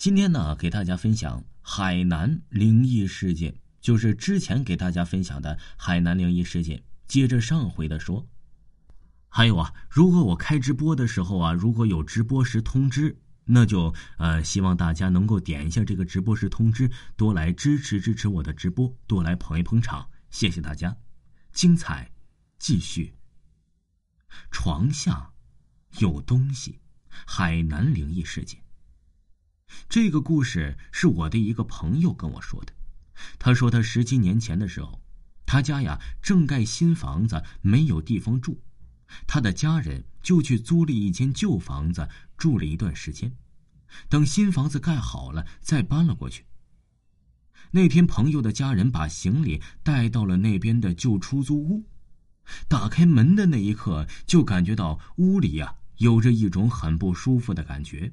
[0.00, 6.82] 今天呢，给大家分享海南灵异事件，就是之前给大家分享的海南灵异事件。
[7.06, 8.26] 接着上回的说，
[9.28, 20.96] 还有啊，如果我开直播的时候啊，如果有直播时通知，那就呃，希望大家能够点一下这个直播时通知，多来支持支持我的直播，多来捧一捧场，谢谢大家。
[21.52, 22.10] 精彩
[22.58, 23.12] 继续。
[24.50, 25.30] 床下
[25.98, 26.78] 有东西，
[27.26, 28.58] 海南灵异事件。
[29.88, 32.72] 这个故事是我的一个朋友跟我说的。
[33.38, 35.00] 他说他十几年前的时候，
[35.46, 38.60] 他家呀正盖新房子，没有地方住，
[39.26, 43.36] 他的家人就去租了一间旧房子住了一段时间，
[44.08, 46.46] 等新房子盖好了再搬了过去。
[47.72, 51.84] 那天朋友的家人把行李带到了那边的旧出租屋，
[52.68, 58.12] 打开门的那一刻就感觉到屋里呀有着一种很不舒服的感觉。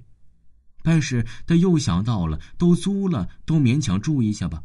[0.88, 4.64] 但是他又想到了，都租了，都勉强住一下吧。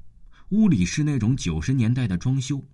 [0.50, 2.64] 屋里是那种九十年代的装修，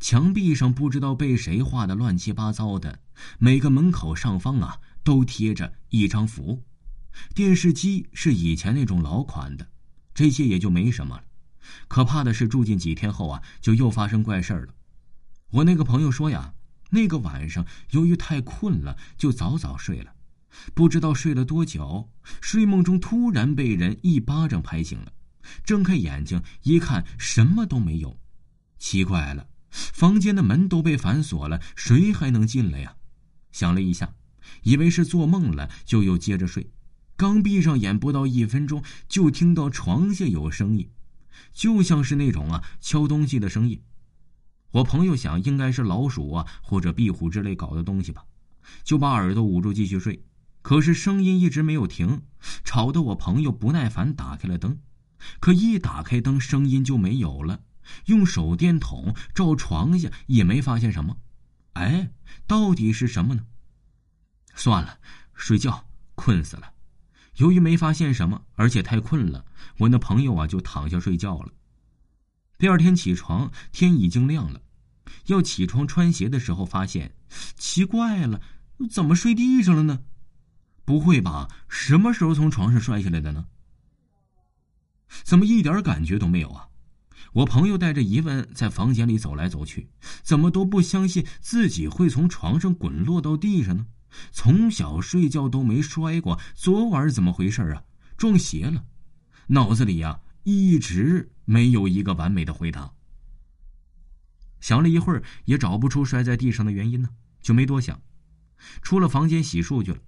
[0.00, 2.98] 墙壁上不知道被谁画的乱七八糟的，
[3.38, 6.64] 每个门口上方啊都贴着一张符。
[7.32, 9.68] 电视机是以前那种老款的，
[10.12, 11.22] 这些也就没什么了。
[11.86, 14.74] 可怕的是住进几天后啊，就又发生怪事了。
[15.50, 16.54] 我那个朋友说呀，
[16.90, 20.15] 那个晚上由于太困了，就早早睡了。
[20.74, 25.12] 不知道睡了多久，睡梦中突然被人一巴掌拍醒了，
[25.64, 28.18] 睁开眼睛一看，什么都没有。
[28.78, 32.96] 奇怪了，房间的门都被反锁了，谁还能进来呀？
[33.52, 34.14] 想了一下，
[34.62, 36.70] 以为是做梦了，就又接着睡。
[37.16, 40.90] 刚闭上眼，不到一分钟，就听到床下有声音，
[41.52, 43.80] 就像是那种啊敲东西的声音。
[44.72, 48.24] 我朋友想，应该是老鼠啊或者壁虎之类搞的东西吧，
[48.84, 50.22] 就把耳朵捂住继续睡。
[50.66, 52.22] 可是声音一直没有停，
[52.64, 54.76] 吵得我朋友不耐烦，打开了灯。
[55.38, 57.60] 可一打开灯，声音就没有了。
[58.06, 61.18] 用手电筒照床下，也没发现什么。
[61.74, 62.10] 哎，
[62.48, 63.46] 到底是什么呢？
[64.56, 64.98] 算了，
[65.34, 66.72] 睡觉，困死了。
[67.36, 69.44] 由于没发现什么，而且太困了，
[69.78, 71.52] 我那朋友啊就躺下睡觉了。
[72.58, 74.60] 第二天起床，天已经亮了。
[75.26, 77.14] 要起床穿鞋的时候，发现
[77.56, 78.40] 奇怪了，
[78.90, 80.02] 怎么睡地上了呢？
[80.86, 81.48] 不会吧？
[81.68, 83.46] 什么时候从床上摔下来的呢？
[85.24, 86.68] 怎么一点感觉都没有啊？
[87.32, 89.88] 我朋友带着疑问在房间里走来走去，
[90.22, 93.86] 怎么都不相信自己会从床上滚落到地上呢？
[94.30, 97.82] 从小睡觉都没摔过，昨晚怎么回事啊？
[98.16, 98.84] 撞邪了？
[99.48, 102.92] 脑子里呀一直没有一个完美的回答。
[104.60, 107.08] 想了一会儿也找不出摔在地上的原因呢，
[107.42, 108.00] 就没多想，
[108.82, 109.98] 出了房间洗漱去了。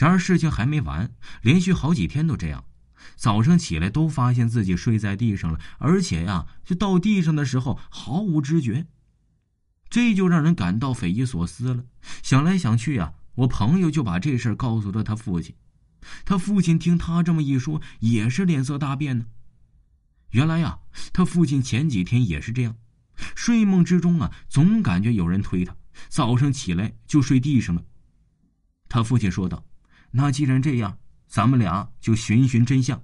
[0.00, 1.12] 然而事情还没完，
[1.42, 2.64] 连续好几天都这样，
[3.16, 8.86] 早上起来都发现自己睡在地上了，而且呀，就到地上的时候毫无知觉，
[9.90, 11.84] 这就让人感到匪夷所思了。
[12.22, 15.54] 想来想去呀，我朋友就把这事告诉了他父亲，
[16.24, 19.26] 他父亲听他这么一说，也是脸色大变呢。
[20.30, 20.78] 原来呀，
[21.12, 22.74] 他父亲前几天也是这样，
[23.36, 25.76] 睡梦之中啊，总感觉有人推他，
[26.08, 27.84] 早上起来就睡地上了。
[28.88, 29.62] 他父亲说道。
[30.12, 33.02] 那既然这样，咱们俩就寻寻真相。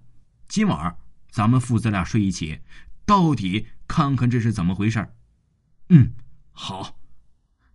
[0.48, 0.96] 今晚
[1.30, 2.60] 咱们父子俩睡一起，
[3.04, 5.08] 到底看看这是怎么回事
[5.88, 6.12] 嗯，
[6.52, 6.98] 好。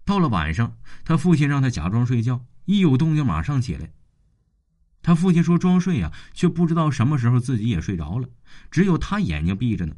[0.04, 3.92] 到了晚上，他父亲让他假装睡觉，一有动静马上起来。
[5.02, 8.28] 他父亲说装睡呀，却不知道什么时候自己也睡着了，
[8.70, 9.96] 只有他眼睛闭着呢，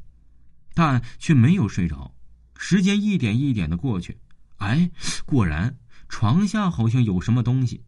[0.73, 2.13] 但却没有睡着。
[2.55, 4.17] 时间一点一点的过去，
[4.57, 4.91] 哎，
[5.25, 5.77] 果然
[6.07, 7.83] 床下好像有什么东西。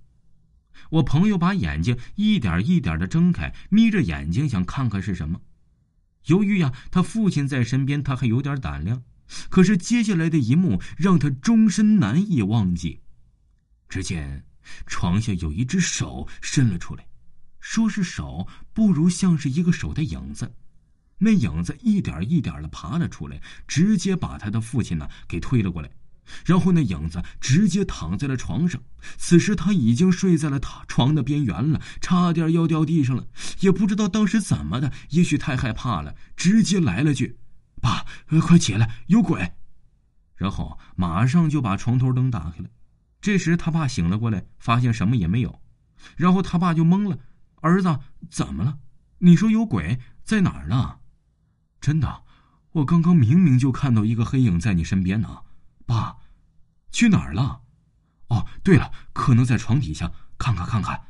[0.89, 5.41] 我朋友把眼睛一点一点的睁开，眯着眼睛想看看是什么。
[6.25, 9.03] 由于呀，他父亲在身边，他还有点胆量。
[9.49, 13.01] 可是接下来的一幕让他终身难以忘记。
[13.89, 14.45] 只见
[14.85, 17.07] 床下有一只手伸了出来，
[17.59, 20.53] 说是手，不如像是一个手的影子。
[21.17, 25.89] 那影子一点一点的爬了出来，直接把他的父亲呢给推了过来。
[26.45, 28.81] 然后那影子直接躺在了床上，
[29.17, 33.27] 此时他已经睡在了他床的边缘了，差点要掉地上了。
[33.59, 37.37] 也不知道当时怎么的，也许太害怕了，直接来了句
[37.81, 38.05] ：“爸，
[38.41, 39.53] 快起来，有鬼！”
[40.35, 42.69] 然后马上就把床头灯打开了。
[43.21, 45.61] 这时他爸醒了过来，发现什么也没有，
[46.17, 47.17] 然后他爸就懵了
[47.61, 47.99] ：“儿子，
[48.29, 48.77] 怎么了？
[49.19, 50.97] 你说有鬼在哪儿呢
[51.79, 52.23] ？”“真的，
[52.71, 55.39] 我刚刚明明就看到一个黑影在你身边呢。”
[55.85, 56.17] 爸，
[56.91, 57.61] 去哪儿了？
[58.27, 61.01] 哦，对了，可能在床底下，看看看看。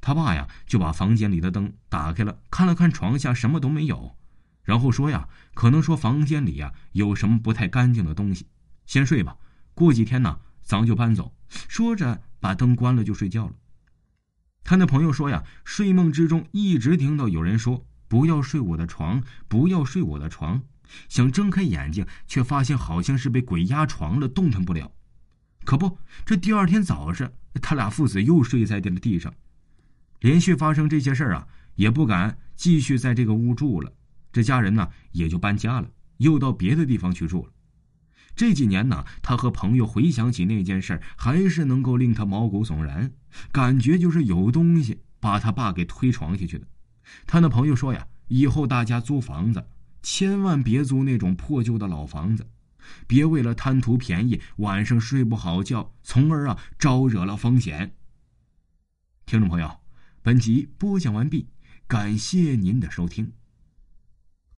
[0.00, 4.16] 他爸呀就把房间里的灯打开了，看了看床下什么都没有，
[4.62, 8.46] 然后说呀，可能说房间里呀有什么不太干净的东西，
[8.86, 9.36] 先睡吧，
[9.74, 11.34] 过几天呢咱就搬走。
[11.48, 13.54] 说着把灯关了就睡觉了。
[14.62, 20.62] 他那朋友说呀，睡梦之中一直听到有人说不要睡我的床，不要睡我的床，
[21.08, 24.92] 想睁开眼睛却发现好像是被鬼压床了，动弹不了。
[25.64, 27.30] 可不，这第二天早上，
[27.60, 29.32] 他俩父子又睡在了地上。
[30.20, 33.92] 连续发生这些事儿啊，也不敢继续在这个屋住了。
[34.32, 37.52] 这家人呢，也就搬家了，又到别的地方去住了。
[38.34, 43.12] 这几年呢，他和朋友回想起那件事还是能够令他毛骨悚然，
[43.52, 46.66] 感觉就是有东西把他爸给推床下去的。
[47.26, 49.66] 他那朋友说呀，以后大家租房子，
[50.02, 52.46] 千万别租那种破旧的老房子，
[53.06, 57.94] 别为了贪图便宜，晚上睡不好觉，从而啊招惹了风险。
[59.26, 59.78] 听众朋友。
[60.20, 61.48] 本集播讲完毕，
[61.86, 63.32] 感谢您的收听。